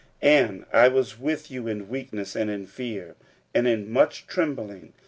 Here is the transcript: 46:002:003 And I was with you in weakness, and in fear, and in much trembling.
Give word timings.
46:002:003 0.23 0.31
And 0.47 0.65
I 0.73 0.87
was 0.87 1.19
with 1.19 1.51
you 1.51 1.67
in 1.67 1.87
weakness, 1.87 2.35
and 2.35 2.49
in 2.49 2.65
fear, 2.65 3.13
and 3.53 3.67
in 3.67 3.87
much 3.87 4.25
trembling. 4.25 4.93